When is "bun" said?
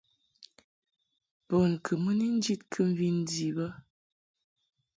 1.47-1.71